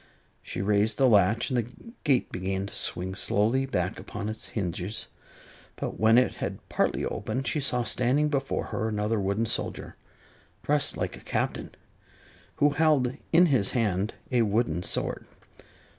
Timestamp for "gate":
2.03-2.31